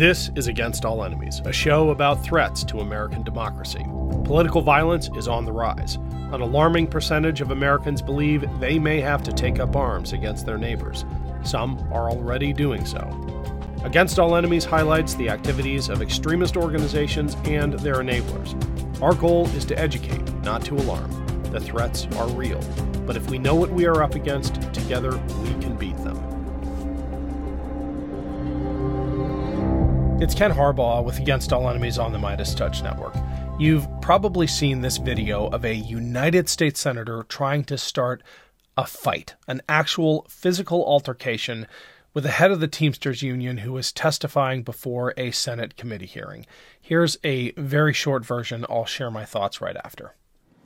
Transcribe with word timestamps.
This 0.00 0.30
is 0.34 0.48
Against 0.48 0.86
All 0.86 1.04
Enemies, 1.04 1.42
a 1.44 1.52
show 1.52 1.90
about 1.90 2.24
threats 2.24 2.64
to 2.64 2.80
American 2.80 3.22
democracy. 3.22 3.84
Political 4.24 4.62
violence 4.62 5.10
is 5.14 5.28
on 5.28 5.44
the 5.44 5.52
rise. 5.52 5.96
An 6.32 6.40
alarming 6.40 6.86
percentage 6.86 7.42
of 7.42 7.50
Americans 7.50 8.00
believe 8.00 8.46
they 8.60 8.78
may 8.78 8.98
have 9.02 9.22
to 9.24 9.30
take 9.30 9.60
up 9.60 9.76
arms 9.76 10.14
against 10.14 10.46
their 10.46 10.56
neighbors. 10.56 11.04
Some 11.42 11.78
are 11.92 12.08
already 12.08 12.54
doing 12.54 12.86
so. 12.86 12.98
Against 13.84 14.18
All 14.18 14.36
Enemies 14.36 14.64
highlights 14.64 15.16
the 15.16 15.28
activities 15.28 15.90
of 15.90 16.00
extremist 16.00 16.56
organizations 16.56 17.36
and 17.44 17.74
their 17.74 17.96
enablers. 17.96 18.56
Our 19.02 19.14
goal 19.14 19.48
is 19.48 19.66
to 19.66 19.78
educate, 19.78 20.26
not 20.36 20.64
to 20.64 20.76
alarm. 20.76 21.10
The 21.50 21.60
threats 21.60 22.06
are 22.16 22.28
real, 22.28 22.62
but 23.04 23.18
if 23.18 23.28
we 23.28 23.36
know 23.36 23.54
what 23.54 23.70
we 23.70 23.84
are 23.84 24.02
up 24.02 24.14
against, 24.14 24.62
together 24.72 25.18
we 25.42 25.50
can 25.60 25.76
beat 25.76 25.98
them. 25.98 26.39
It's 30.20 30.34
Ken 30.34 30.52
Harbaugh 30.52 31.02
with 31.02 31.18
Against 31.18 31.52
All 31.52 31.68
Enemies 31.68 31.98
on 31.98 32.12
the 32.12 32.18
Midas 32.18 32.54
Touch 32.54 32.82
Network. 32.82 33.14
You've 33.58 33.88
probably 34.02 34.46
seen 34.46 34.80
this 34.82 34.98
video 34.98 35.46
of 35.48 35.64
a 35.64 35.74
United 35.74 36.48
States 36.48 36.78
Senator 36.78 37.24
trying 37.28 37.64
to 37.64 37.78
start 37.78 38.22
a 38.76 38.86
fight, 38.86 39.34
an 39.48 39.62
actual 39.68 40.26
physical 40.28 40.84
altercation 40.84 41.66
with 42.12 42.24
the 42.24 42.30
head 42.30 42.50
of 42.50 42.60
the 42.60 42.68
Teamsters 42.68 43.22
Union 43.22 43.58
who 43.58 43.72
was 43.72 43.92
testifying 43.92 44.62
before 44.62 45.14
a 45.16 45.30
Senate 45.30 45.76
committee 45.76 46.06
hearing. 46.06 46.44
Here's 46.80 47.16
a 47.24 47.52
very 47.52 47.94
short 47.94 48.24
version. 48.24 48.66
I'll 48.68 48.84
share 48.86 49.10
my 49.10 49.24
thoughts 49.24 49.60
right 49.60 49.76
after. 49.84 50.14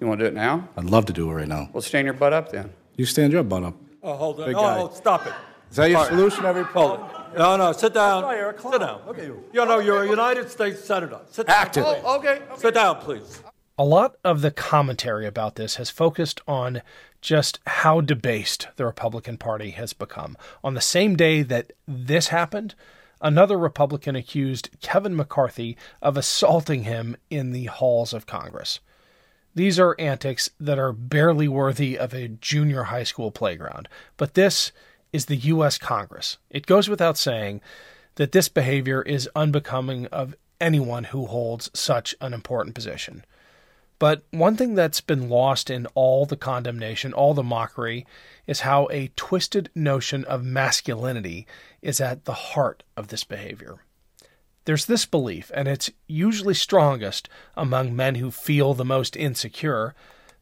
You 0.00 0.08
want 0.08 0.18
to 0.20 0.24
do 0.24 0.28
it 0.28 0.34
now? 0.34 0.68
I'd 0.76 0.84
love 0.84 1.06
to 1.06 1.12
do 1.12 1.30
it 1.30 1.34
right 1.34 1.48
now. 1.48 1.68
Well, 1.72 1.80
stand 1.82 2.06
your 2.06 2.14
butt 2.14 2.32
up 2.32 2.50
then. 2.50 2.72
You 2.96 3.06
stand 3.06 3.32
your 3.32 3.44
butt 3.44 3.62
up. 3.62 3.76
Oh, 4.02 4.14
hold 4.16 4.40
on. 4.40 4.46
Big 4.46 4.56
Oh, 4.56 4.60
guy. 4.60 4.78
oh, 4.80 4.90
stop 4.92 5.26
it. 5.26 5.32
Is 5.70 5.76
that 5.76 5.90
your 5.90 5.98
All 5.98 6.04
right. 6.04 6.10
solution 6.10 6.44
every 6.44 6.64
Hold 6.64 7.00
it. 7.00 7.16
No, 7.36 7.56
no, 7.56 7.72
sit 7.72 7.94
down. 7.94 8.22
Sit 8.58 8.80
down. 8.80 9.00
Look 9.06 9.18
at 9.18 9.24
you. 9.24 9.44
You 9.52 9.64
know, 9.64 9.78
you're 9.78 10.02
a 10.02 10.08
United 10.08 10.50
States 10.50 10.82
Senator. 10.84 11.20
Sit 11.30 11.46
down. 11.46 11.56
Active. 11.56 11.84
please. 11.84 12.02
Oh, 12.04 12.18
okay. 12.18 12.42
Sit 12.56 12.74
down, 12.74 12.96
please. 12.96 13.42
A 13.76 13.84
lot 13.84 14.16
of 14.22 14.40
the 14.40 14.52
commentary 14.52 15.26
about 15.26 15.56
this 15.56 15.76
has 15.76 15.90
focused 15.90 16.40
on 16.46 16.80
just 17.20 17.58
how 17.66 18.00
debased 18.00 18.68
the 18.76 18.84
Republican 18.84 19.36
Party 19.36 19.70
has 19.70 19.92
become. 19.92 20.36
On 20.62 20.74
the 20.74 20.80
same 20.80 21.16
day 21.16 21.42
that 21.42 21.72
this 21.88 22.28
happened, 22.28 22.74
another 23.20 23.58
Republican 23.58 24.14
accused 24.14 24.70
Kevin 24.80 25.16
McCarthy 25.16 25.76
of 26.00 26.16
assaulting 26.16 26.84
him 26.84 27.16
in 27.30 27.50
the 27.50 27.64
halls 27.64 28.12
of 28.12 28.26
Congress. 28.26 28.78
These 29.56 29.78
are 29.78 29.96
antics 29.98 30.50
that 30.60 30.78
are 30.78 30.92
barely 30.92 31.48
worthy 31.48 31.98
of 31.98 32.12
a 32.12 32.28
junior 32.28 32.84
high 32.84 33.04
school 33.04 33.30
playground. 33.30 33.88
But 34.16 34.34
this 34.34 34.72
is 35.14 35.26
the 35.26 35.36
U.S. 35.36 35.78
Congress. 35.78 36.38
It 36.50 36.66
goes 36.66 36.88
without 36.88 37.16
saying 37.16 37.60
that 38.16 38.32
this 38.32 38.48
behavior 38.48 39.00
is 39.00 39.30
unbecoming 39.36 40.06
of 40.06 40.34
anyone 40.60 41.04
who 41.04 41.26
holds 41.26 41.70
such 41.72 42.16
an 42.20 42.34
important 42.34 42.74
position. 42.74 43.24
But 44.00 44.24
one 44.32 44.56
thing 44.56 44.74
that's 44.74 45.00
been 45.00 45.28
lost 45.28 45.70
in 45.70 45.86
all 45.94 46.26
the 46.26 46.36
condemnation, 46.36 47.12
all 47.12 47.32
the 47.32 47.44
mockery, 47.44 48.04
is 48.48 48.62
how 48.62 48.88
a 48.90 49.12
twisted 49.14 49.70
notion 49.72 50.24
of 50.24 50.44
masculinity 50.44 51.46
is 51.80 52.00
at 52.00 52.24
the 52.24 52.32
heart 52.32 52.82
of 52.96 53.06
this 53.06 53.22
behavior. 53.22 53.76
There's 54.64 54.86
this 54.86 55.06
belief, 55.06 55.48
and 55.54 55.68
it's 55.68 55.92
usually 56.08 56.54
strongest 56.54 57.28
among 57.56 57.94
men 57.94 58.16
who 58.16 58.32
feel 58.32 58.74
the 58.74 58.84
most 58.84 59.14
insecure, 59.14 59.94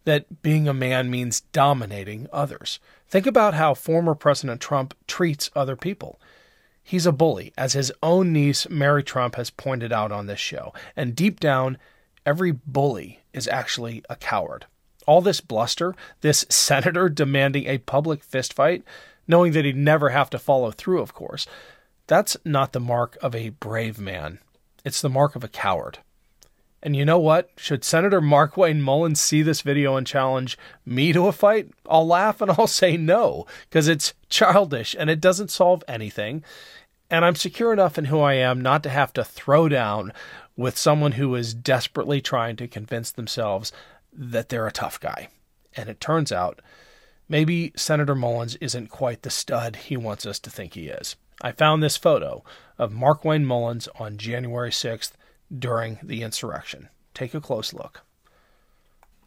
that 0.04 0.42
being 0.42 0.68
a 0.68 0.74
man 0.74 1.10
means 1.10 1.42
dominating 1.52 2.26
others. 2.32 2.78
Think 3.08 3.26
about 3.26 3.54
how 3.54 3.74
former 3.74 4.14
President 4.14 4.60
Trump 4.60 4.94
treats 5.06 5.50
other 5.54 5.76
people. 5.76 6.20
He's 6.82 7.06
a 7.06 7.12
bully, 7.12 7.52
as 7.56 7.74
his 7.74 7.92
own 8.02 8.32
niece, 8.32 8.68
Mary 8.68 9.02
Trump, 9.02 9.36
has 9.36 9.50
pointed 9.50 9.92
out 9.92 10.10
on 10.10 10.26
this 10.26 10.40
show. 10.40 10.72
And 10.96 11.14
deep 11.14 11.38
down, 11.38 11.78
every 12.26 12.52
bully 12.52 13.20
is 13.32 13.46
actually 13.48 14.02
a 14.10 14.16
coward. 14.16 14.66
All 15.06 15.20
this 15.20 15.40
bluster, 15.40 15.94
this 16.20 16.44
senator 16.50 17.08
demanding 17.08 17.66
a 17.66 17.78
public 17.78 18.26
fistfight, 18.26 18.82
knowing 19.28 19.52
that 19.52 19.64
he'd 19.64 19.76
never 19.76 20.08
have 20.08 20.30
to 20.30 20.38
follow 20.38 20.70
through, 20.70 21.00
of 21.00 21.14
course, 21.14 21.46
that's 22.06 22.36
not 22.44 22.72
the 22.72 22.80
mark 22.80 23.16
of 23.22 23.34
a 23.34 23.50
brave 23.50 23.98
man. 23.98 24.40
It's 24.84 25.00
the 25.00 25.08
mark 25.08 25.36
of 25.36 25.44
a 25.44 25.48
coward. 25.48 25.98
And 26.82 26.96
you 26.96 27.04
know 27.04 27.18
what? 27.18 27.50
Should 27.56 27.84
Senator 27.84 28.20
Markwayne 28.20 28.80
Mullins 28.80 29.20
see 29.20 29.42
this 29.42 29.60
video 29.60 29.96
and 29.96 30.06
challenge 30.06 30.58
me 30.84 31.12
to 31.12 31.28
a 31.28 31.32
fight, 31.32 31.70
I'll 31.88 32.06
laugh 32.06 32.40
and 32.40 32.50
I'll 32.58 32.66
say 32.66 32.96
no, 32.96 33.46
because 33.68 33.86
it's 33.86 34.14
childish 34.28 34.96
and 34.98 35.08
it 35.08 35.20
doesn't 35.20 35.50
solve 35.50 35.84
anything. 35.86 36.42
And 37.08 37.24
I'm 37.24 37.36
secure 37.36 37.72
enough 37.72 37.98
in 37.98 38.06
who 38.06 38.20
I 38.20 38.34
am 38.34 38.60
not 38.60 38.82
to 38.82 38.88
have 38.88 39.12
to 39.12 39.24
throw 39.24 39.68
down 39.68 40.12
with 40.56 40.78
someone 40.78 41.12
who 41.12 41.34
is 41.34 41.54
desperately 41.54 42.20
trying 42.20 42.56
to 42.56 42.66
convince 42.66 43.12
themselves 43.12 43.70
that 44.12 44.48
they're 44.48 44.66
a 44.66 44.72
tough 44.72 44.98
guy. 44.98 45.28
And 45.76 45.88
it 45.88 46.00
turns 46.00 46.32
out 46.32 46.60
maybe 47.28 47.72
Senator 47.76 48.14
Mullins 48.14 48.56
isn't 48.56 48.88
quite 48.88 49.22
the 49.22 49.30
stud 49.30 49.76
he 49.76 49.96
wants 49.96 50.26
us 50.26 50.38
to 50.40 50.50
think 50.50 50.74
he 50.74 50.88
is. 50.88 51.16
I 51.40 51.52
found 51.52 51.82
this 51.82 51.96
photo 51.96 52.44
of 52.78 52.92
Markwayne 52.92 53.44
Mullins 53.44 53.88
on 53.98 54.16
January 54.16 54.70
6th 54.70 55.12
during 55.56 55.98
the 56.02 56.22
insurrection. 56.22 56.88
Take 57.14 57.34
a 57.34 57.40
close 57.40 57.72
look. 57.72 58.02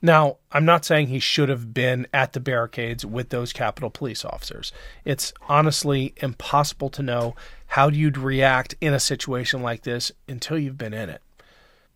Now, 0.01 0.37
I'm 0.51 0.65
not 0.65 0.85
saying 0.85 1.07
he 1.07 1.19
should 1.19 1.49
have 1.49 1.73
been 1.73 2.05
at 2.13 2.33
the 2.33 2.39
barricades 2.39 3.05
with 3.05 3.29
those 3.29 3.53
Capitol 3.53 3.89
police 3.89 4.23
officers. 4.23 4.71
It's 5.03 5.33
honestly 5.47 6.13
impossible 6.17 6.89
to 6.91 7.01
know 7.01 7.35
how 7.67 7.89
you'd 7.89 8.17
react 8.17 8.75
in 8.79 8.93
a 8.93 8.99
situation 8.99 9.61
like 9.61 9.81
this 9.81 10.11
until 10.27 10.59
you've 10.59 10.77
been 10.77 10.93
in 10.93 11.09
it. 11.09 11.21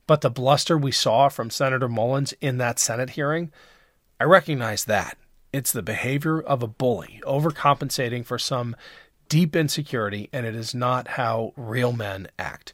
But 0.07 0.22
the 0.22 0.31
bluster 0.31 0.75
we 0.75 0.91
saw 0.91 1.29
from 1.29 1.51
Senator 1.51 1.88
Mullins 1.88 2.34
in 2.41 2.57
that 2.57 2.79
Senate 2.79 3.11
hearing, 3.11 3.51
I 4.19 4.23
recognize 4.23 4.85
that. 4.85 5.17
It's 5.53 5.72
the 5.72 5.84
behavior 5.84 6.41
of 6.41 6.63
a 6.63 6.67
bully, 6.67 7.22
overcompensating 7.25 8.25
for 8.25 8.40
some 8.40 8.75
deep 9.28 9.56
insecurity, 9.56 10.29
and 10.34 10.46
it 10.46 10.56
is 10.56 10.73
not 10.73 11.09
how 11.09 11.53
real 11.56 11.94
men 11.94 12.28
act. 12.40 12.73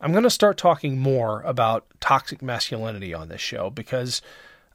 I'm 0.00 0.12
going 0.12 0.24
to 0.24 0.30
start 0.30 0.56
talking 0.56 0.98
more 0.98 1.42
about 1.42 1.86
toxic 1.98 2.40
masculinity 2.40 3.12
on 3.12 3.28
this 3.28 3.40
show 3.40 3.68
because 3.68 4.22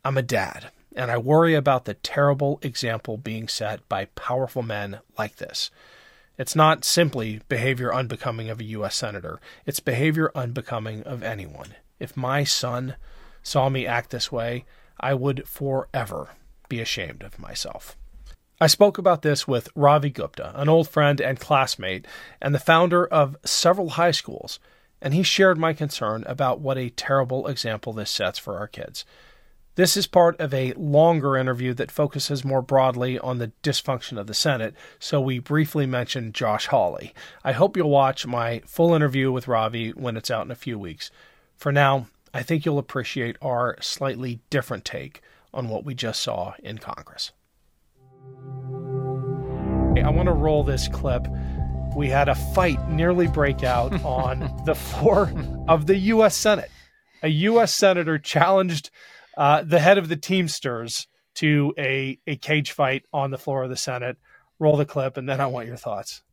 I'm 0.04 0.18
a 0.18 0.22
dad, 0.22 0.70
and 0.98 1.10
I 1.10 1.18
worry 1.18 1.54
about 1.56 1.86
the 1.86 1.94
terrible 1.94 2.60
example 2.62 3.16
being 3.16 3.48
set 3.48 3.88
by 3.88 4.06
powerful 4.06 4.64
men 4.64 5.00
like 5.18 5.38
this. 5.38 5.72
It's 6.38 6.58
not 6.58 6.84
simply 6.84 7.42
behavior 7.48 7.94
unbecoming 7.94 8.50
of 8.50 8.60
a 8.60 8.66
U.S. 8.66 8.96
Senator, 8.98 9.40
it's 9.66 9.80
behavior 9.80 10.30
unbecoming 10.36 11.04
of 11.04 11.24
anyone. 11.24 11.76
If 12.00 12.18
my 12.18 12.44
son 12.44 12.96
saw 13.42 13.70
me 13.70 13.88
act 13.88 14.10
this 14.10 14.30
way, 14.30 14.66
I 15.00 15.14
would 15.14 15.48
forever 15.48 16.32
be 16.68 16.82
ashamed 16.82 17.24
of 17.24 17.40
myself. 17.40 17.96
I 18.60 18.68
spoke 18.68 18.98
about 18.98 19.22
this 19.22 19.48
with 19.48 19.70
Ravi 19.74 20.10
Gupta, 20.10 20.52
an 20.60 20.68
old 20.68 20.90
friend 20.90 21.22
and 21.22 21.40
classmate, 21.40 22.08
and 22.42 22.54
the 22.54 22.60
founder 22.60 23.06
of 23.06 23.38
several 23.46 23.92
high 23.92 24.12
schools, 24.12 24.60
and 25.04 25.14
he 25.14 25.22
shared 25.22 25.58
my 25.58 25.74
concern 25.74 26.24
about 26.26 26.62
what 26.62 26.78
a 26.78 26.90
terrible 26.90 27.46
example 27.48 27.92
this 27.92 28.10
sets 28.10 28.40
for 28.40 28.58
our 28.58 28.68
kids. 28.68 29.04
This 29.76 29.98
is 29.98 30.08
part 30.08 30.40
of 30.40 30.54
a 30.54 30.72
longer 30.74 31.36
interview 31.36 31.74
that 31.74 31.92
focuses 31.92 32.46
more 32.46 32.62
broadly 32.62 33.20
on 33.20 33.38
the 33.38 33.52
dysfunction 33.64 34.18
of 34.18 34.28
the 34.28 34.34
Senate, 34.34 34.76
so 35.00 35.20
we 35.20 35.40
briefly 35.40 35.86
mentioned 35.86 36.34
Josh 36.34 36.68
Hawley. 36.68 37.14
I 37.44 37.52
hope 37.52 37.76
you'll 37.76 37.90
watch 37.90 38.26
my 38.26 38.62
full 38.66 38.94
interview 38.94 39.32
with 39.32 39.48
Ravi 39.48 39.90
when 39.90 40.16
it's 40.16 40.32
out 40.32 40.46
in 40.46 40.52
a 40.52 40.56
few 40.56 40.80
weeks. 40.80 41.12
For 41.58 41.72
now, 41.72 42.08
I 42.34 42.42
think 42.42 42.66
you'll 42.66 42.80
appreciate 42.80 43.36
our 43.42 43.78
slightly 43.82 44.40
different 44.50 44.86
take 44.86 45.22
on 45.54 45.68
what 45.68 45.84
we 45.84 45.96
just 45.96 46.22
saw 46.22 46.54
in 46.64 46.78
Congress. 46.78 47.32
I 50.02 50.10
want 50.10 50.28
to 50.28 50.34
roll 50.34 50.64
this 50.64 50.88
clip. 50.88 51.28
We 51.96 52.10
had 52.10 52.28
a 52.28 52.36
fight 52.36 52.90
nearly 52.90 53.28
break 53.28 53.64
out 53.64 53.94
on 54.04 54.64
the 54.66 54.74
floor 54.74 55.32
of 55.68 55.86
the 55.86 55.96
U.S. 55.96 56.36
Senate. 56.36 56.72
A 57.22 57.28
U.S. 57.28 57.74
senator 57.74 58.18
challenged 58.18 58.90
uh, 59.38 59.64
the 59.64 59.80
head 59.80 59.98
of 59.98 60.10
the 60.10 60.16
Teamsters 60.16 61.08
to 61.36 61.74
a, 61.78 62.20
a 62.26 62.36
cage 62.38 62.72
fight 62.72 63.06
on 63.14 63.32
the 63.32 63.38
floor 63.38 63.64
of 63.64 63.70
the 63.70 63.78
Senate. 63.78 64.18
Roll 64.60 64.76
the 64.76 64.86
clip, 64.86 65.18
and 65.18 65.30
then 65.30 65.40
I 65.40 65.46
want 65.46 65.68
your 65.68 65.78
thoughts. 65.78 66.24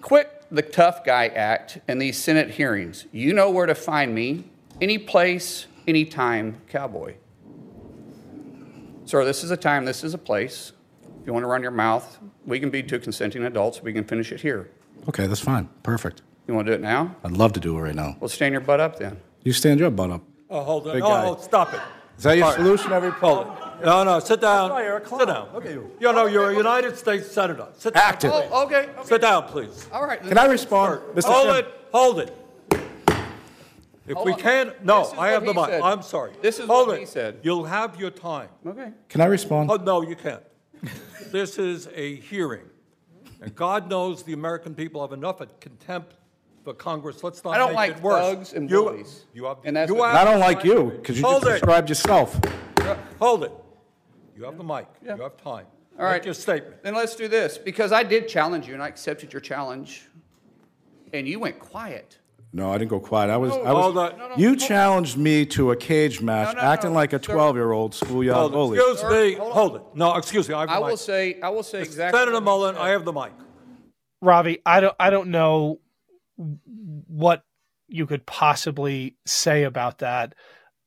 Quit 0.00 0.44
the 0.50 0.62
tough 0.62 1.04
guy 1.04 1.28
act 1.28 1.78
in 1.88 1.98
these 1.98 2.18
Senate 2.18 2.50
hearings. 2.50 3.06
You 3.12 3.32
know 3.32 3.50
where 3.50 3.66
to 3.66 3.74
find 3.74 4.14
me. 4.14 4.44
Any 4.80 4.98
place, 4.98 5.66
any 5.86 6.04
time, 6.04 6.60
cowboy. 6.68 7.14
Sir, 9.04 9.24
this 9.24 9.42
is 9.42 9.50
a 9.50 9.56
time, 9.56 9.84
this 9.84 10.04
is 10.04 10.12
a 10.12 10.18
place. 10.18 10.72
If 11.20 11.26
you 11.26 11.32
want 11.32 11.44
to 11.44 11.48
run 11.48 11.62
your 11.62 11.70
mouth, 11.70 12.18
we 12.44 12.60
can 12.60 12.70
be 12.70 12.82
two 12.82 12.98
consenting 12.98 13.44
adults. 13.44 13.82
We 13.82 13.92
can 13.92 14.04
finish 14.04 14.32
it 14.32 14.40
here. 14.40 14.70
Okay, 15.08 15.26
that's 15.26 15.40
fine. 15.40 15.68
Perfect. 15.82 16.22
You 16.46 16.54
want 16.54 16.66
to 16.66 16.72
do 16.72 16.74
it 16.76 16.80
now? 16.80 17.16
I'd 17.24 17.32
love 17.32 17.52
to 17.54 17.60
do 17.60 17.76
it 17.78 17.80
right 17.80 17.94
now. 17.94 18.16
Well, 18.20 18.28
stand 18.28 18.52
your 18.52 18.60
butt 18.60 18.80
up 18.80 18.98
then. 18.98 19.18
You 19.42 19.52
stand 19.52 19.80
your 19.80 19.90
butt 19.90 20.10
up. 20.10 20.22
Oh, 20.50 20.62
hold 20.62 20.86
on. 20.86 20.94
Big 20.94 21.02
Oh, 21.02 21.08
guy. 21.08 21.26
oh, 21.26 21.36
stop 21.40 21.72
it. 21.74 21.80
Is 22.18 22.24
that 22.24 22.36
your 22.36 22.44
All 22.46 22.50
right. 22.52 22.58
solution 22.58 22.92
every 22.92 23.10
Hold 23.10 23.46
it. 23.46 23.84
No, 23.84 24.04
no, 24.04 24.20
sit 24.20 24.40
down. 24.40 24.70
Sit 25.08 25.26
down. 25.26 25.48
Look 25.52 25.64
at 25.66 25.72
you. 25.72 25.90
You 25.98 26.12
know, 26.12 26.26
you're 26.26 26.50
a 26.50 26.54
United 26.56 26.96
States 26.96 27.28
Senator. 27.30 27.66
Sit 27.76 27.94
down. 27.94 28.02
Active. 28.04 28.30
Oh, 28.32 28.64
okay. 28.66 28.88
okay. 28.90 29.04
Sit 29.04 29.20
down, 29.22 29.44
please. 29.48 29.88
All 29.92 30.06
right. 30.06 30.22
Can 30.22 30.38
I 30.38 30.44
respond, 30.46 31.00
Mr. 31.16 31.24
Hold 31.24 31.46
Chairman? 31.46 31.64
it. 31.64 31.74
Hold 31.92 32.18
it. 32.20 32.36
If 34.06 34.14
Hold 34.14 34.26
we 34.26 34.32
on. 34.34 34.38
can't, 34.40 34.84
no, 34.84 35.00
This 35.04 35.12
is 35.12 35.18
I 35.18 35.28
have 35.28 35.44
the 35.44 35.52
he 35.52 35.58
mic. 35.60 35.68
said. 35.68 35.80
I'm 35.82 36.02
sorry. 36.02 36.32
This 36.42 36.58
is 36.58 36.66
Hold 36.66 36.88
what 36.88 36.96
it. 36.96 37.00
he 37.00 37.06
said. 37.06 37.38
You'll 37.42 37.64
have 37.64 37.98
your 37.98 38.10
time. 38.10 38.48
Okay. 38.66 38.92
Can 39.08 39.20
I 39.20 39.26
respond? 39.26 39.70
Oh, 39.70 39.76
no, 39.76 40.02
you 40.02 40.16
can't. 40.16 40.42
This 41.30 41.58
is 41.58 41.88
a 41.94 42.16
hearing. 42.16 42.64
And 43.42 43.54
God 43.54 43.90
knows 43.90 44.22
the 44.22 44.32
American 44.32 44.74
people 44.74 45.00
have 45.02 45.12
enough 45.12 45.40
of 45.40 45.58
contempt 45.60 46.14
for 46.64 46.72
Congress. 46.74 47.22
Let's 47.24 47.42
not 47.44 47.54
I 47.54 47.58
don't 47.58 47.68
make 47.70 47.76
like 47.76 47.96
it 47.96 48.02
worse. 48.02 48.20
thugs 48.22 48.52
and 48.52 48.70
You- 48.70 48.84
bullies. 48.84 49.24
You 49.34 49.44
have, 49.46 49.58
And 49.64 49.76
that's 49.76 49.90
you 49.90 49.96
what- 49.96 50.12
have 50.12 50.26
I 50.26 50.30
don't 50.30 50.40
like 50.40 50.62
you 50.64 50.92
because 50.96 51.18
you 51.18 51.24
Hold 51.26 51.42
just 51.42 51.46
it. 51.50 51.52
described 51.54 51.88
yourself. 51.88 52.38
Hold 53.18 53.44
it. 53.44 53.52
You 54.36 54.44
have 54.44 54.56
the 54.56 54.64
mic. 54.64 54.86
Yeah. 55.04 55.16
You 55.16 55.22
have 55.22 55.36
time. 55.36 55.66
All 55.98 56.04
right. 56.04 56.14
Make 56.14 56.24
your 56.24 56.34
statement. 56.34 56.82
Then 56.82 56.94
let's 56.94 57.14
do 57.16 57.26
this 57.28 57.58
because 57.58 57.92
I 57.92 58.02
did 58.04 58.28
challenge 58.28 58.66
you 58.68 58.74
and 58.74 58.82
I 58.82 58.88
accepted 58.88 59.32
your 59.32 59.40
challenge, 59.40 60.08
and 61.12 61.28
you 61.28 61.38
went 61.40 61.58
quiet. 61.58 62.18
No, 62.54 62.70
I 62.70 62.76
didn't 62.76 62.90
go 62.90 63.00
quiet. 63.00 63.30
I 63.30 63.38
was. 63.38 63.52
I 63.52 63.70
Hold 63.70 63.94
was. 63.94 64.12
on. 64.12 64.18
No, 64.18 64.36
you 64.36 64.56
challenged 64.56 65.16
me 65.16 65.46
to 65.46 65.70
a 65.70 65.76
cage 65.76 66.20
match, 66.20 66.54
No, 66.54 66.60
no, 66.60 66.68
acting 66.68 66.90
no, 66.90 66.96
like 66.96 67.12
a 67.14 67.22
sir. 67.22 67.32
twelve-year-old 67.32 67.94
schoolyard 67.94 68.36
Hold 68.36 68.52
it. 68.52 68.54
bully. 68.54 68.78
Excuse 68.78 68.98
Sir, 69.00 69.10
me. 69.10 69.34
hold 69.34 69.48
on. 69.48 69.52
Hold 69.54 69.76
it. 69.76 69.82
No, 69.94 70.14
excuse 70.16 70.48
me. 70.48 70.54
I 70.54 70.60
have 70.60 70.68
the 70.68 70.74
I 70.74 70.78
mic. 70.80 70.88
will 70.90 70.96
say, 70.98 71.40
I 71.40 71.48
will 71.48 71.62
say 71.62 71.80
exactly. 71.80 72.18
Senator 72.18 72.32
what 72.34 72.40
he 72.40 72.44
Mullen, 72.44 72.74
said. 72.74 72.82
I 72.82 72.88
have 72.90 73.04
the 73.06 73.12
mic. 73.12 73.32
Ravi, 74.20 74.60
I 74.66 74.80
don't 74.80 74.94
I 75.00 75.10
don't 75.10 75.28
know 75.28 75.80
what 76.36 77.42
you 77.88 78.06
could 78.06 78.26
possibly 78.26 79.16
say 79.26 79.64
about 79.64 79.98
that 79.98 80.34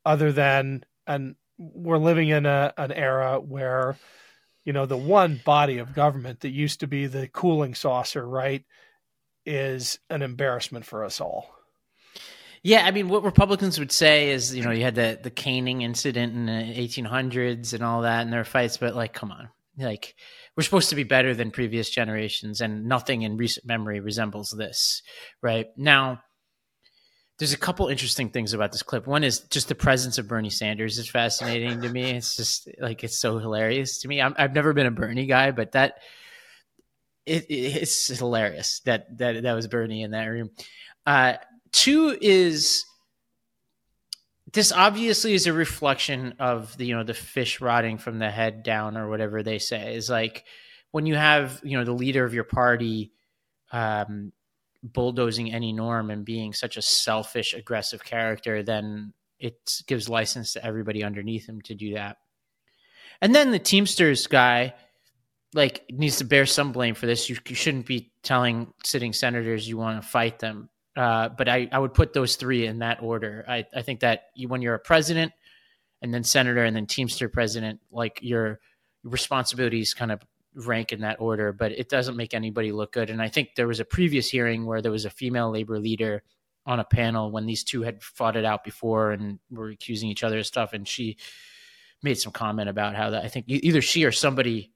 other 0.06 0.32
than 0.32 0.84
and 1.08 1.36
we're 1.58 1.98
living 1.98 2.30
in 2.30 2.46
a 2.46 2.74
an 2.78 2.92
era 2.92 3.40
where 3.40 3.98
you 4.66 4.74
know 4.74 4.86
the 4.86 4.98
one 4.98 5.42
body 5.44 5.80
of 5.80 5.94
government 5.96 6.42
that 6.42 6.50
used 6.50 6.82
to 6.82 6.88
be 6.88 7.08
the 7.08 7.28
cooling 7.28 7.74
saucer, 7.76 8.28
right, 8.28 8.64
is 9.46 10.00
an 10.10 10.22
embarrassment 10.22 10.86
for 10.86 11.04
us 11.04 11.20
all. 11.22 11.55
Yeah, 12.66 12.84
I 12.84 12.90
mean, 12.90 13.10
what 13.10 13.22
Republicans 13.22 13.78
would 13.78 13.92
say 13.92 14.32
is, 14.32 14.56
you 14.56 14.64
know, 14.64 14.72
you 14.72 14.82
had 14.82 14.96
the 14.96 15.20
the 15.22 15.30
caning 15.30 15.84
incident 15.84 16.34
in 16.34 16.48
the 16.48 16.52
1800s 16.52 17.76
and 17.76 17.84
all 17.84 18.02
that, 18.02 18.22
and 18.24 18.34
their 18.34 18.44
fights, 18.44 18.78
but 18.78 18.96
like, 18.96 19.14
come 19.14 19.32
on, 19.32 19.50
like, 19.78 20.16
we're 20.58 20.64
supposed 20.64 20.90
to 20.90 20.96
be 20.96 21.04
better 21.04 21.36
than 21.36 21.52
previous 21.52 21.92
generations, 21.92 22.62
and 22.62 22.86
nothing 22.86 23.22
in 23.22 23.38
recent 23.38 23.68
memory 23.68 24.00
resembles 24.00 24.50
this, 24.58 25.04
right? 25.44 25.68
Now, 25.78 26.24
there's 27.38 27.54
a 27.54 27.58
couple 27.58 27.88
interesting 27.88 28.30
things 28.32 28.54
about 28.56 28.72
this 28.72 28.82
clip. 28.82 29.06
One 29.06 29.24
is 29.24 29.42
just 29.42 29.68
the 29.68 29.76
presence 29.76 30.18
of 30.18 30.28
Bernie 30.28 30.50
Sanders 30.50 30.98
is 30.98 31.08
fascinating 31.08 31.82
to 31.82 31.90
me. 31.90 32.14
It's 32.14 32.36
just 32.36 32.68
like 32.80 33.04
it's 33.04 33.20
so 33.20 33.38
hilarious 33.38 34.00
to 34.00 34.08
me. 34.08 34.20
I'm, 34.24 34.34
I've 34.40 34.56
never 34.56 34.74
been 34.74 34.88
a 34.88 34.92
Bernie 34.92 35.28
guy, 35.28 35.52
but 35.52 35.74
that 35.74 36.00
it, 37.28 37.46
it- 37.50 37.76
it's 37.84 38.08
hilarious 38.08 38.80
that 38.86 39.16
that 39.20 39.44
that 39.44 39.54
was 39.54 39.68
Bernie 39.68 40.02
in 40.02 40.12
that 40.12 40.26
room. 40.26 40.50
Uh, 41.06 41.34
two 41.76 42.18
is 42.22 42.86
this 44.54 44.72
obviously 44.72 45.34
is 45.34 45.46
a 45.46 45.54
reflection 45.54 46.36
of 46.40 46.76
the 46.78 46.86
you 46.86 46.96
know 46.96 47.04
the 47.04 47.14
fish 47.14 47.60
rotting 47.60 47.98
from 47.98 48.18
the 48.18 48.32
head 48.32 48.64
down 48.64 48.96
or 48.96 49.10
whatever 49.10 49.44
they 49.44 49.60
say. 49.60 49.96
Is 49.96 50.10
like 50.10 50.46
when 50.92 51.06
you 51.06 51.16
have 51.16 51.60
you 51.64 51.78
know 51.78 51.84
the 51.84 51.92
leader 51.92 52.24
of 52.24 52.34
your 52.34 52.46
party 52.46 53.12
um 53.74 54.32
bulldozing 54.84 55.52
any 55.52 55.74
norm 55.74 56.10
and 56.10 56.24
being 56.24 56.54
such 56.54 56.78
a 56.78 56.82
selfish 56.82 57.54
aggressive 57.54 58.04
character 58.04 58.62
then 58.62 59.12
it 59.40 59.82
gives 59.88 60.08
license 60.08 60.54
to 60.54 60.64
everybody 60.64 61.04
underneath 61.04 61.50
him 61.50 61.60
to 61.64 61.76
do 61.76 61.96
that. 61.96 62.18
And 63.22 63.36
then 63.36 63.52
the 63.52 63.60
teamsters 63.60 64.28
guy 64.28 64.76
like 65.54 65.84
needs 65.92 66.18
to 66.18 66.24
bear 66.24 66.46
some 66.46 66.72
blame 66.72 66.96
for 66.96 67.06
this. 67.06 67.30
You, 67.30 67.36
you 67.48 67.56
shouldn't 67.56 67.86
be 67.86 68.14
telling 68.24 68.74
sitting 68.86 69.12
senators 69.12 69.68
you 69.68 69.78
want 69.78 70.02
to 70.02 70.08
fight 70.08 70.40
them 70.40 70.70
uh, 70.96 71.30
but 71.30 71.50
I, 71.50 71.68
I 71.72 71.80
would 71.80 71.94
put 71.94 72.14
those 72.14 72.36
three 72.36 72.66
in 72.66 72.80
that 72.80 73.02
order. 73.02 73.46
I, 73.48 73.66
I 73.76 73.82
think 73.82 74.00
that 74.00 74.30
you, 74.36 74.48
when 74.48 74.62
you're 74.62 74.76
a 74.76 74.80
president 74.80 75.34
and 76.02 76.14
then 76.14 76.24
senator 76.24 76.64
and 76.64 76.76
then 76.76 76.86
Teamster 76.86 77.30
president, 77.30 77.82
like 77.92 78.20
your 78.22 78.60
responsibilities 79.04 79.94
kind 79.94 80.12
of 80.12 80.22
rank 80.56 80.94
in 80.94 81.02
that 81.02 81.20
order, 81.20 81.52
but 81.52 81.72
it 81.74 81.90
doesn't 81.90 82.16
make 82.16 82.34
anybody 82.34 82.72
look 82.72 82.94
good. 82.94 83.10
And 83.10 83.22
I 83.22 83.28
think 83.28 83.56
there 83.56 83.68
was 83.68 83.80
a 83.80 83.86
previous 83.86 84.30
hearing 84.30 84.66
where 84.66 84.82
there 84.82 84.92
was 84.92 85.06
a 85.06 85.10
female 85.10 85.52
labor 85.52 85.80
leader 85.80 86.24
on 86.66 86.80
a 86.80 86.86
panel 86.86 87.30
when 87.30 87.46
these 87.46 87.64
two 87.64 87.84
had 87.84 88.02
fought 88.02 88.36
it 88.36 88.46
out 88.46 88.64
before 88.64 89.12
and 89.12 89.40
were 89.52 89.70
accusing 89.70 90.10
each 90.10 90.24
other 90.24 90.40
of 90.40 90.46
stuff. 90.46 90.74
And 90.74 90.88
she 90.88 91.18
made 92.02 92.18
some 92.18 92.32
comment 92.32 92.70
about 92.70 92.96
how 92.96 93.12
that 93.12 93.24
I 93.24 93.28
think 93.28 93.46
either 93.48 93.82
she 93.82 94.06
or 94.06 94.12
somebody 94.12 94.72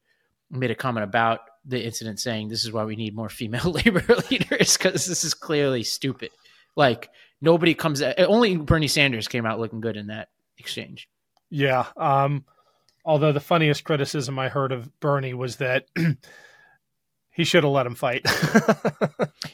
made 0.51 0.72
a 0.72 0.75
comment 0.75 1.04
about 1.04 1.42
the 1.65 1.83
incident 1.83 2.19
saying 2.19 2.47
this 2.47 2.65
is 2.65 2.71
why 2.71 2.83
we 2.85 2.95
need 2.95 3.15
more 3.15 3.29
female 3.29 3.71
labor 3.85 4.03
leaders 4.29 4.77
because 4.77 5.06
this 5.06 5.23
is 5.23 5.33
clearly 5.33 5.83
stupid. 5.83 6.31
Like 6.75 7.09
nobody 7.41 7.73
comes 7.73 8.01
out, 8.01 8.19
only 8.19 8.57
Bernie 8.57 8.88
Sanders 8.88 9.27
came 9.27 9.45
out 9.45 9.59
looking 9.59 9.81
good 9.81 9.97
in 9.97 10.07
that 10.07 10.29
exchange. 10.57 11.09
Yeah. 11.50 11.85
Um, 11.97 12.45
although 13.03 13.31
the 13.31 13.39
funniest 13.39 13.83
criticism 13.83 14.38
I 14.39 14.50
heard 14.50 14.71
of 14.71 15.00
Bernie 15.00 15.33
was 15.33 15.57
that 15.57 15.85
he 17.31 17.44
should 17.44 17.63
have 17.63 17.73
let 17.73 17.85
him 17.85 17.95
fight. 17.95 18.25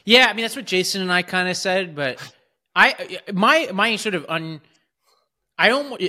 Yeah, 0.05 0.27
I 0.29 0.33
mean 0.33 0.43
that's 0.43 0.55
what 0.55 0.65
Jason 0.65 1.01
and 1.01 1.11
I 1.11 1.23
kind 1.23 1.49
of 1.49 1.57
said, 1.57 1.95
but 1.95 2.21
I 2.75 3.19
my 3.33 3.69
my 3.73 3.95
sort 3.95 4.13
of 4.13 4.25
un 4.29 4.61
I 5.57 5.71
almost 5.71 6.01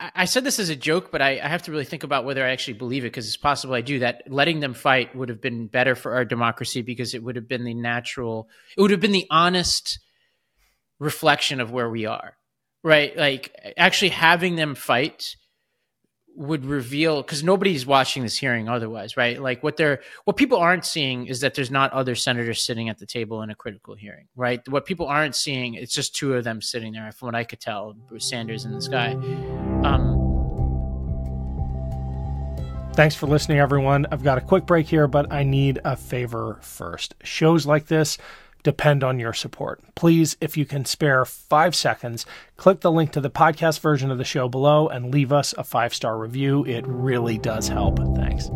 I 0.00 0.24
said 0.24 0.42
this 0.42 0.58
as 0.58 0.70
a 0.70 0.76
joke, 0.76 1.12
but 1.12 1.22
I, 1.22 1.40
I 1.42 1.48
have 1.48 1.62
to 1.62 1.70
really 1.70 1.84
think 1.84 2.02
about 2.02 2.24
whether 2.24 2.44
I 2.44 2.50
actually 2.50 2.74
believe 2.74 3.04
it 3.04 3.08
because 3.08 3.26
it's 3.26 3.36
possible 3.36 3.74
I 3.74 3.80
do 3.80 4.00
that. 4.00 4.24
Letting 4.26 4.60
them 4.60 4.74
fight 4.74 5.14
would 5.14 5.28
have 5.28 5.40
been 5.40 5.68
better 5.68 5.94
for 5.94 6.14
our 6.14 6.24
democracy 6.24 6.82
because 6.82 7.14
it 7.14 7.22
would 7.22 7.36
have 7.36 7.46
been 7.46 7.64
the 7.64 7.74
natural, 7.74 8.48
it 8.76 8.80
would 8.80 8.90
have 8.90 9.00
been 9.00 9.12
the 9.12 9.26
honest 9.30 10.00
reflection 10.98 11.60
of 11.60 11.70
where 11.70 11.88
we 11.88 12.06
are, 12.06 12.36
right? 12.82 13.16
Like 13.16 13.54
actually 13.76 14.08
having 14.10 14.56
them 14.56 14.74
fight 14.74 15.36
would 16.36 16.66
reveal 16.66 17.22
because 17.22 17.44
nobody's 17.44 17.86
watching 17.86 18.24
this 18.24 18.36
hearing 18.36 18.68
otherwise, 18.68 19.16
right? 19.16 19.40
Like 19.40 19.62
what 19.62 19.76
they're 19.76 20.00
what 20.24 20.36
people 20.36 20.58
aren't 20.58 20.84
seeing 20.84 21.26
is 21.26 21.40
that 21.40 21.54
there's 21.54 21.70
not 21.70 21.92
other 21.92 22.16
senators 22.16 22.62
sitting 22.62 22.88
at 22.88 22.98
the 22.98 23.06
table 23.06 23.42
in 23.42 23.50
a 23.50 23.54
critical 23.54 23.94
hearing, 23.94 24.26
right? 24.34 24.60
What 24.68 24.86
people 24.86 25.06
aren't 25.06 25.36
seeing, 25.36 25.74
it's 25.74 25.94
just 25.94 26.16
two 26.16 26.34
of 26.34 26.42
them 26.42 26.60
sitting 26.60 26.92
there, 26.92 27.10
from 27.12 27.26
what 27.26 27.34
I 27.36 27.44
could 27.44 27.60
tell, 27.60 27.94
Bruce 28.08 28.28
Sanders 28.28 28.64
and 28.64 28.74
this 28.74 28.88
guy. 28.88 29.73
Um, 29.84 30.20
Thanks 32.94 33.16
for 33.16 33.26
listening, 33.26 33.58
everyone. 33.58 34.06
I've 34.12 34.22
got 34.22 34.38
a 34.38 34.40
quick 34.40 34.66
break 34.66 34.86
here, 34.86 35.08
but 35.08 35.32
I 35.32 35.42
need 35.42 35.80
a 35.84 35.96
favor 35.96 36.58
first. 36.62 37.14
Shows 37.24 37.66
like 37.66 37.86
this 37.86 38.18
depend 38.62 39.04
on 39.04 39.18
your 39.18 39.32
support. 39.32 39.82
Please, 39.94 40.36
if 40.40 40.56
you 40.56 40.64
can 40.64 40.84
spare 40.84 41.24
five 41.24 41.74
seconds, 41.74 42.24
click 42.56 42.80
the 42.80 42.90
link 42.92 43.12
to 43.12 43.20
the 43.20 43.30
podcast 43.30 43.80
version 43.80 44.10
of 44.10 44.18
the 44.18 44.24
show 44.24 44.48
below 44.48 44.88
and 44.88 45.12
leave 45.12 45.32
us 45.32 45.52
a 45.58 45.64
five 45.64 45.92
star 45.92 46.16
review. 46.18 46.64
It 46.64 46.86
really 46.86 47.36
does 47.36 47.68
help. 47.68 47.98
Thanks. 48.16 48.48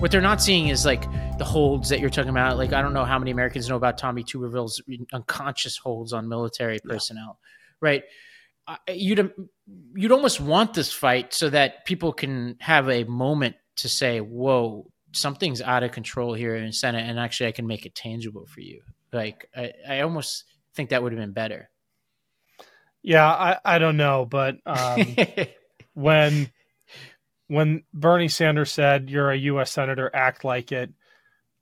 what 0.00 0.10
they're 0.10 0.22
not 0.22 0.40
seeing 0.42 0.68
is 0.68 0.86
like 0.86 1.02
the 1.38 1.44
holds 1.44 1.90
that 1.90 2.00
you're 2.00 2.10
talking 2.10 2.30
about. 2.30 2.56
Like 2.56 2.72
I 2.72 2.80
don't 2.80 2.94
know 2.94 3.04
how 3.04 3.18
many 3.18 3.30
Americans 3.32 3.68
know 3.68 3.76
about 3.76 3.98
Tommy 3.98 4.24
Tuberville's 4.24 4.82
unconscious 5.12 5.76
holds 5.76 6.12
on 6.14 6.26
military 6.28 6.78
personnel, 6.82 7.38
right? 7.80 8.02
You'd 8.88 9.32
you'd 9.94 10.12
almost 10.12 10.40
want 10.40 10.74
this 10.74 10.92
fight 10.92 11.34
so 11.34 11.50
that 11.50 11.84
people 11.84 12.12
can 12.12 12.56
have 12.60 12.88
a 12.88 13.04
moment 13.04 13.56
to 13.76 13.88
say, 13.88 14.20
"Whoa, 14.20 14.90
something's 15.12 15.62
out 15.62 15.82
of 15.82 15.92
control 15.92 16.34
here 16.34 16.54
in 16.56 16.72
Senate," 16.72 17.08
and 17.08 17.18
actually 17.18 17.48
I 17.48 17.52
can 17.52 17.66
make 17.66 17.86
it 17.86 17.94
tangible 17.94 18.46
for 18.46 18.60
you. 18.60 18.82
Like 19.12 19.48
I, 19.56 19.72
I 19.88 20.00
almost 20.00 20.44
think 20.74 20.90
that 20.90 21.02
would 21.02 21.12
have 21.12 21.20
been 21.20 21.32
better. 21.32 21.70
Yeah, 23.02 23.26
I, 23.26 23.58
I 23.64 23.78
don't 23.78 23.96
know, 23.96 24.26
but 24.26 24.56
um, 24.66 25.16
when 25.94 26.50
when 27.48 27.82
Bernie 27.92 28.28
Sanders 28.28 28.70
said 28.70 29.10
you're 29.10 29.30
a 29.30 29.36
U.S. 29.36 29.72
senator, 29.72 30.10
act 30.14 30.44
like 30.44 30.70
it, 30.70 30.92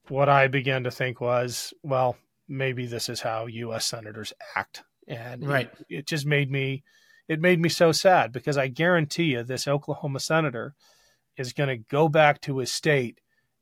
what 0.07 0.29
I 0.29 0.47
began 0.47 0.83
to 0.83 0.91
think 0.91 1.21
was, 1.21 1.73
well, 1.81 2.17
maybe 2.47 2.85
this 2.85 3.09
is 3.09 3.21
how 3.21 3.47
U.S. 3.47 3.85
senators 3.85 4.33
act, 4.55 4.83
and 5.09 5.45
Right. 5.45 5.69
it, 5.89 5.97
it 5.99 6.07
just 6.07 6.25
made 6.25 6.49
me 6.49 6.83
it 7.27 7.39
made 7.41 7.59
me 7.61 7.69
so 7.69 7.91
sad 7.91 8.31
because 8.31 8.57
I 8.57 8.67
guarantee 8.67 9.25
you 9.25 9.43
this 9.43 9.67
Oklahoma 9.67 10.19
senator 10.19 10.73
is 11.37 11.53
going 11.53 11.69
to 11.69 11.77
go 11.77 12.09
back 12.09 12.41
to 12.41 12.57
his 12.57 12.71
state 12.71 13.19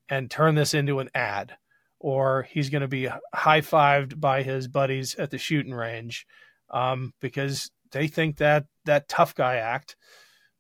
and 0.09 0.31
turn 0.31 0.55
this 0.55 0.73
into 0.73 0.99
an 0.99 1.09
ad, 1.13 1.57
or 1.99 2.43
he's 2.43 2.69
going 2.69 2.81
to 2.81 2.87
be 2.87 3.09
high 3.33 3.59
fived 3.59 4.21
by 4.21 4.41
his 4.41 4.69
buddies 4.69 5.15
at 5.15 5.31
the 5.31 5.37
shooting 5.37 5.73
range 5.73 6.25
um, 6.69 7.13
because 7.19 7.69
they 7.91 8.07
think 8.07 8.37
that 8.37 8.67
that 8.85 9.09
tough 9.09 9.35
guy 9.35 9.57
act 9.57 9.97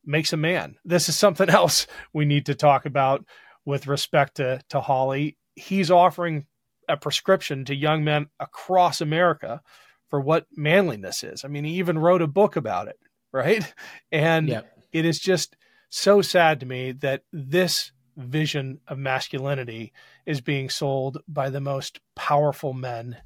makes 0.05 0.33
a 0.33 0.37
man. 0.37 0.75
This 0.83 1.07
is 1.07 1.17
something 1.17 1.49
else 1.61 1.87
we 2.13 2.25
need 2.25 2.47
to 2.47 2.55
talk 2.55 2.85
about 2.85 3.25
with 3.65 3.87
respect 3.87 4.35
to, 4.35 4.59
to 4.69 4.81
Hawley. 4.81 5.37
He's 5.55 5.91
offering 5.91 6.45
a 6.89 6.97
prescription 6.97 7.63
to 7.65 7.75
young 7.75 8.03
men 8.03 8.27
across 8.39 8.99
America 8.99 9.61
for 10.09 10.19
what 10.21 10.45
manliness 10.55 11.23
is. 11.23 11.43
I 11.43 11.47
mean, 11.47 11.63
he 11.63 11.75
even 11.75 11.99
wrote 11.99 12.21
a 12.21 12.27
book 12.27 12.55
about 12.55 12.87
it, 12.87 12.99
right? 13.31 13.63
And 14.11 14.47
Yep. 14.49 14.67
it 14.93 15.05
is 15.05 15.19
just 15.19 15.55
so 15.89 16.21
sad 16.21 16.59
to 16.61 16.65
me 16.65 16.91
that 16.93 17.23
this 17.31 17.91
vision 18.15 18.79
of 18.87 18.97
masculinity 18.97 19.93
is 20.25 20.41
being 20.41 20.69
sold 20.69 21.19
by 21.27 21.49
the 21.49 21.61
most 21.61 21.99
powerful 22.15 22.73
men 22.73 23.17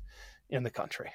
in 0.49 0.63
the 0.63 0.69
country. 0.69 1.11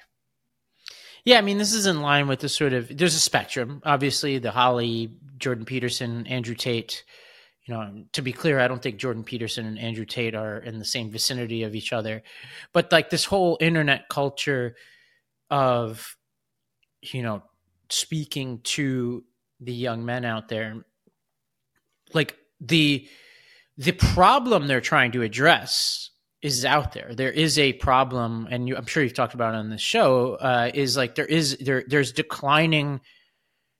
Yeah, 1.25 1.37
I 1.37 1.41
mean, 1.41 1.57
this 1.57 1.73
is 1.73 1.85
in 1.85 2.01
line 2.01 2.27
with 2.27 2.39
the 2.39 2.49
sort 2.49 2.73
of 2.73 2.95
there's 2.95 3.15
a 3.15 3.19
spectrum. 3.19 3.81
Obviously, 3.85 4.39
the 4.39 4.51
Hawley, 4.51 5.11
Jordan 5.37 5.65
Peterson, 5.65 6.25
Andrew 6.27 6.55
Tate. 6.55 7.03
You 7.65 7.73
know, 7.73 8.05
to 8.13 8.21
be 8.21 8.31
clear, 8.31 8.59
I 8.59 8.69
don't 8.69 8.81
think 8.81 8.95
Jordan 8.95 9.25
Peterson 9.25 9.65
and 9.65 9.77
Andrew 9.77 10.05
Tate 10.05 10.35
are 10.35 10.57
in 10.57 10.79
the 10.79 10.85
same 10.85 11.11
vicinity 11.11 11.63
of 11.63 11.75
each 11.75 11.91
other. 11.91 12.23
But 12.71 12.93
like 12.93 13.09
this 13.09 13.25
whole 13.25 13.57
internet 13.59 14.07
culture 14.07 14.75
of, 15.49 16.15
you 17.01 17.21
know, 17.21 17.43
speaking 17.89 18.59
to 18.63 19.23
the 19.59 19.73
young 19.73 20.05
men 20.05 20.25
out 20.25 20.49
there, 20.49 20.85
like 22.13 22.35
the 22.59 23.07
the 23.77 23.91
problem 23.91 24.67
they're 24.67 24.81
trying 24.81 25.11
to 25.11 25.21
address 25.21 26.09
is 26.41 26.65
out 26.65 26.93
there. 26.93 27.13
There 27.13 27.31
is 27.31 27.57
a 27.57 27.73
problem, 27.73 28.47
and 28.49 28.67
you, 28.67 28.75
I'm 28.75 28.85
sure 28.85 29.03
you've 29.03 29.13
talked 29.13 29.33
about 29.33 29.53
it 29.53 29.57
on 29.57 29.69
the 29.69 29.77
show. 29.77 30.35
Uh, 30.35 30.71
is 30.73 30.97
like 30.97 31.15
there 31.15 31.25
is 31.25 31.57
there 31.57 31.83
there's 31.87 32.11
declining 32.11 33.01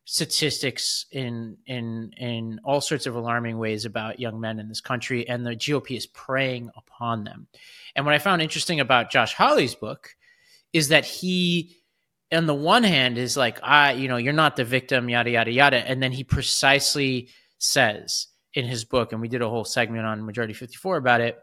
statistics 0.06 1.06
in 1.12 1.58
in 1.66 2.12
in 2.18 2.60
all 2.64 2.82
sorts 2.82 3.06
of 3.06 3.16
alarming 3.16 3.58
ways 3.58 3.86
about 3.86 4.20
young 4.20 4.40
men 4.40 4.60
in 4.60 4.70
this 4.70 4.82
country, 4.82 5.28
and 5.28 5.46
the 5.46 5.56
GOP 5.56 5.96
is 5.98 6.08
preying 6.08 6.70
upon 6.76 7.24
them. 7.24 7.48
And 7.96 8.06
what 8.06 8.16
I 8.16 8.20
found 8.20 8.42
interesting 8.42 8.80
about 8.80 9.12
Josh 9.12 9.34
Hawley's 9.34 9.76
book 9.76 10.16
is 10.74 10.90
that 10.90 11.06
he, 11.06 11.78
on 12.32 12.46
the 12.46 12.54
one 12.54 12.84
hand, 12.84 13.18
is 13.18 13.38
like, 13.38 13.60
I, 13.64 13.94
you 13.94 14.08
know, 14.08 14.18
you're 14.18 14.34
not 14.34 14.56
the 14.56 14.64
victim, 14.64 15.10
yada 15.10 15.30
yada 15.30 15.52
yada, 15.52 15.78
and 15.78 16.02
then 16.02 16.12
he 16.12 16.24
precisely 16.24 17.30
says 17.58 18.28
in 18.54 18.66
his 18.66 18.86
book, 18.86 19.12
and 19.12 19.22
we 19.22 19.28
did 19.28 19.42
a 19.42 19.50
whole 19.50 19.66
segment 19.66 20.06
on 20.06 20.26
Majority 20.26 20.54
54 20.54 20.98
about 20.98 21.22
it 21.22 21.38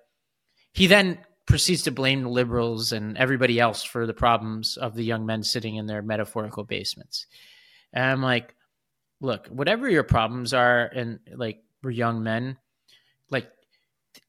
he 0.74 0.88
then 0.88 1.18
proceeds 1.46 1.82
to 1.82 1.92
blame 1.92 2.22
the 2.22 2.28
liberals 2.28 2.92
and 2.92 3.16
everybody 3.16 3.60
else 3.60 3.82
for 3.82 4.06
the 4.06 4.12
problems 4.12 4.76
of 4.76 4.94
the 4.94 5.04
young 5.04 5.24
men 5.24 5.42
sitting 5.42 5.76
in 5.76 5.86
their 5.86 6.02
metaphorical 6.02 6.64
basements. 6.64 7.26
And 7.92 8.04
I'm 8.04 8.22
like, 8.22 8.54
look, 9.20 9.46
whatever 9.46 9.88
your 9.88 10.02
problems 10.02 10.52
are, 10.52 10.84
and 10.84 11.20
like 11.32 11.62
we're 11.82 11.90
young 11.90 12.22
men, 12.24 12.56
like 13.30 13.48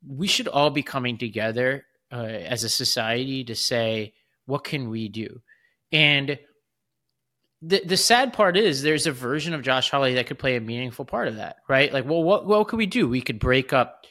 we 0.08 0.28
should 0.28 0.48
all 0.48 0.70
be 0.70 0.84
coming 0.84 1.18
together 1.18 1.86
uh, 2.12 2.18
as 2.18 2.64
a 2.64 2.70
society 2.70 3.44
to 3.46 3.56
say, 3.56 4.14
what 4.46 4.64
can 4.64 4.90
we 4.90 5.10
do? 5.10 5.42
And 5.92 6.40
the 7.62 7.82
the 7.86 7.98
sad 7.98 8.34
part 8.34 8.58
is 8.58 8.82
there's 8.82 9.08
a 9.08 9.12
version 9.12 9.54
of 9.54 9.62
Josh 9.62 9.90
Hawley 9.90 10.14
that 10.16 10.28
could 10.28 10.40
play 10.40 10.56
a 10.56 10.62
meaningful 10.62 11.06
part 11.06 11.28
of 11.28 11.38
that, 11.38 11.58
right? 11.68 11.92
Like, 11.92 12.06
well, 12.06 12.24
what 12.24 12.46
what 12.46 12.68
could 12.68 12.78
we 12.78 12.86
do? 12.86 13.08
We 13.08 13.22
could 13.22 13.40
break 13.40 13.74
up 13.74 14.06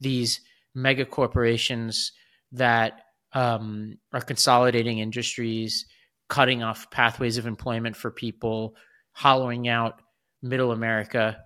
these 0.00 0.40
mega 0.74 1.04
corporations 1.04 2.12
that 2.52 3.00
um, 3.32 3.98
are 4.12 4.20
consolidating 4.20 4.98
industries, 4.98 5.86
cutting 6.28 6.62
off 6.62 6.90
pathways 6.90 7.38
of 7.38 7.46
employment 7.46 7.96
for 7.96 8.10
people, 8.10 8.76
hollowing 9.12 9.68
out 9.68 10.00
middle 10.42 10.72
America, 10.72 11.38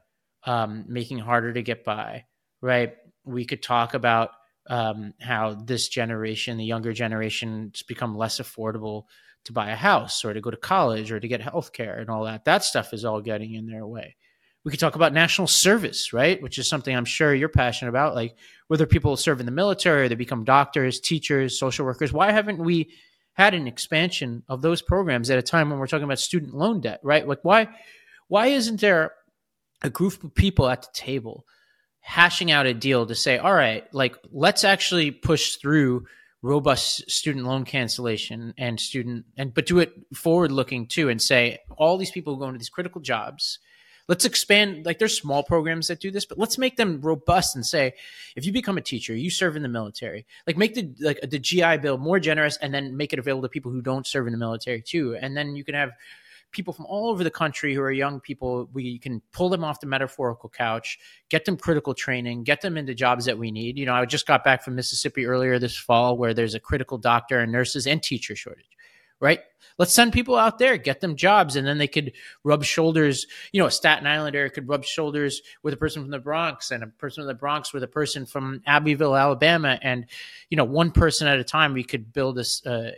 um, 0.47 0.85
making 0.87 1.19
harder 1.19 1.53
to 1.53 1.63
get 1.63 1.85
by, 1.85 2.25
right? 2.61 2.95
We 3.25 3.45
could 3.45 3.63
talk 3.63 3.95
about 3.95 4.31
um, 4.69 5.15
how 5.21 5.55
this 5.55 5.89
generation, 5.89 6.57
the 6.57 6.65
younger 6.65 6.93
generation, 6.93 7.69
it's 7.71 7.83
become 7.83 8.17
less 8.17 8.41
affordable 8.41 9.05
to 9.45 9.53
buy 9.53 9.71
a 9.71 9.77
house 9.77 10.25
or 10.25 10.33
to 10.33 10.41
go 10.41 10.51
to 10.51 10.57
college 10.57 11.13
or 11.13 11.21
to 11.21 11.29
get 11.29 11.41
health 11.41 11.73
care 11.73 11.99
and 11.99 12.09
all 12.09 12.25
that. 12.25 12.45
That 12.45 12.65
stuff 12.65 12.93
is 12.93 13.05
all 13.05 13.21
getting 13.21 13.55
in 13.55 13.67
their 13.67 13.87
way. 13.87 14.17
We 14.65 14.71
could 14.71 14.81
talk 14.81 14.95
about 14.95 15.13
national 15.13 15.49
service, 15.49 16.15
right? 16.15 16.41
Which 16.43 16.59
is 16.59 16.69
something 16.69 16.97
I'm 16.97 17.05
sure 17.05 17.35
you're 17.35 17.51
passionate 17.51 17.91
about. 17.91 18.15
Like 18.15 18.37
whether 18.69 18.87
people 18.87 19.17
serve 19.19 19.41
in 19.41 19.47
the 19.47 19.53
military 19.53 20.05
or 20.05 20.09
they 20.09 20.15
become 20.15 20.45
doctors, 20.45 21.01
teachers, 21.01 21.59
social 21.59 21.85
workers. 21.85 22.15
Why 22.15 22.33
haven't 22.33 22.59
we 22.59 22.91
had 23.35 23.53
an 23.53 23.67
expansion 23.67 24.43
of 24.49 24.63
those 24.63 24.81
programs 24.81 25.29
at 25.29 25.39
a 25.39 25.43
time 25.43 25.69
when 25.69 25.79
we're 25.79 25.87
talking 25.87 26.05
about 26.05 26.19
student 26.19 26.55
loan 26.55 26.81
debt, 26.81 27.01
right? 27.03 27.29
Like 27.29 27.41
why 27.43 27.69
why 28.29 28.47
isn't 28.47 28.81
there 28.81 29.13
a 29.83 29.91
group 29.91 30.25
of 30.25 30.35
people 30.35 30.67
at 30.69 30.83
the 30.83 30.89
table 30.95 31.45
hashing 32.05 32.53
out 32.53 32.67
a 32.67 32.75
deal 32.75 33.07
to 33.07 33.15
say, 33.15 33.39
all 33.39 33.55
right, 33.55 33.93
like 33.95 34.15
let's 34.31 34.63
actually 34.63 35.11
push 35.11 35.57
through 35.57 36.05
robust 36.43 37.11
student 37.11 37.47
loan 37.47 37.65
cancellation 37.65 38.53
and 38.59 38.79
student 38.79 39.25
and 39.39 39.55
but 39.55 39.65
do 39.65 39.79
it 39.79 39.95
forward 40.15 40.53
looking 40.53 40.87
too 40.87 41.09
and 41.09 41.23
say 41.23 41.59
all 41.79 41.97
these 41.97 42.11
people 42.11 42.35
who 42.35 42.41
go 42.41 42.47
into 42.47 42.59
these 42.59 42.69
critical 42.69 43.01
jobs 43.01 43.59
let's 44.09 44.27
expand 44.27 44.85
like 44.85 44.99
there's 44.99 45.17
small 45.17 45.43
programs 45.43 45.89
that 45.89 46.01
do 46.01 46.11
this 46.11 46.27
but 46.27 46.37
let's 46.37 46.59
make 46.59 46.77
them 46.77 47.01
robust 47.01 47.57
and 47.57 47.65
say 47.65 47.95
if 48.37 48.45
you 48.45 48.53
become 48.53 48.77
a 48.77 48.83
teacher 48.83 49.17
you 49.17 49.31
serve 49.31 49.57
in 49.57 49.63
the 49.63 49.69
military. 49.69 50.27
Like 50.47 50.59
make 50.59 50.75
the 50.75 50.93
like 51.01 51.19
the 51.23 51.39
gi 51.39 51.79
bill 51.79 51.97
more 51.97 52.21
generous 52.21 52.59
and 52.59 52.75
then 52.75 52.95
make 52.95 53.15
it 53.15 53.19
available 53.19 53.43
to 53.45 53.49
people 53.49 53.73
who 53.73 53.81
don't 53.81 54.07
serve 54.07 54.27
in 54.27 54.33
the 54.33 54.39
military 54.39 54.83
too. 54.83 55.17
And 55.17 55.35
then 55.35 55.57
you 55.57 55.65
can 55.65 55.75
have 55.75 55.93
people 56.55 56.73
from 56.73 56.87
all 56.87 57.11
over 57.11 57.23
the 57.23 57.31
country 57.31 57.75
who 57.75 57.83
are 57.83 57.93
young 57.93 58.21
people 58.21 58.69
we 58.73 58.99
can 58.99 59.21
pull 59.33 59.51
them 59.51 59.63
off 59.63 59.81
the 59.81 59.87
metaphorical 59.87 60.49
couch 60.49 60.99
get 61.29 61.45
them 61.45 61.57
critical 61.57 61.93
training 61.93 62.45
get 62.45 62.63
them 62.63 62.77
into 62.77 62.95
jobs 62.95 63.27
that 63.27 63.37
we 63.37 63.51
need. 63.51 63.77
You 63.77 63.85
know 63.87 63.95
i 63.95 64.05
just 64.07 64.27
got 64.27 64.45
back 64.45 64.63
from 64.63 64.75
mississippi 64.75 65.27
earlier 65.27 65.59
this 65.59 65.77
fall 65.77 66.17
where 66.17 66.33
there's 66.33 66.55
a 66.55 66.61
critical 66.61 66.97
doctor 66.97 67.41
and 67.41 67.53
nurses 67.53 67.87
and 67.87 68.03
teacher 68.03 68.35
shortage 68.35 68.74
right? 69.25 69.41
Let's 69.79 69.95
send 69.95 70.13
people 70.13 70.37
out 70.37 70.59
there, 70.59 70.77
get 70.77 71.01
them 71.01 71.17
jobs, 71.17 71.57
and 71.57 71.67
then 71.67 71.79
they 71.79 71.89
could 71.89 72.13
rub 72.45 72.63
shoulders. 72.63 73.27
You 73.53 73.61
know, 73.61 73.67
a 73.67 73.71
Staten 73.71 74.07
Islander 74.07 74.51
could 74.51 74.69
rub 74.69 74.85
shoulders 74.85 75.41
with 75.63 75.73
a 75.73 75.79
person 75.79 76.03
from 76.03 76.11
the 76.11 76.19
Bronx, 76.19 76.71
and 76.71 76.85
a 76.85 76.87
person 76.87 77.23
from 77.23 77.29
the 77.29 77.35
Bronx 77.35 77.73
with 77.73 77.83
a 77.83 77.89
person 77.89 78.27
from 78.27 78.61
Abbeville, 78.67 79.17
Alabama, 79.17 79.79
and 79.81 80.05
you 80.51 80.59
know, 80.59 80.65
one 80.65 80.93
person 80.93 81.27
at 81.27 81.41
a 81.41 81.45
time. 81.45 81.73
We 81.73 81.85
could 81.85 82.13
build 82.13 82.39
uh, 82.39 82.43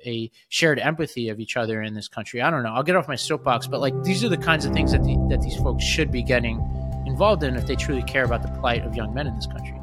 a 0.05 0.31
shared 0.49 0.81
empathy 0.81 1.29
of 1.29 1.39
each 1.39 1.57
other 1.57 1.81
in 1.81 1.95
this 1.95 2.09
country. 2.09 2.43
I 2.43 2.51
don't 2.51 2.65
know. 2.65 2.75
I'll 2.75 2.83
get 2.83 2.97
off 2.97 3.07
my 3.07 3.15
soapbox, 3.15 3.69
but 3.69 3.81
like 3.81 4.03
these 4.03 4.25
are 4.25 4.29
the 4.29 4.37
kinds 4.37 4.67
of 4.67 4.73
things 4.75 4.91
that 4.91 5.05
the, 5.05 5.17
that 5.31 5.41
these 5.43 5.57
folks 5.57 5.85
should 5.85 6.11
be 6.11 6.25
getting 6.25 6.59
involved 7.07 7.45
in 7.45 7.55
if 7.55 7.69
they 7.69 7.77
truly 7.77 8.03
care 8.03 8.25
about 8.25 8.43
the 8.43 8.49
plight 8.61 8.85
of 8.85 8.97
young 8.97 9.15
men 9.15 9.29
in 9.29 9.37
this 9.37 9.47
country. 9.47 9.76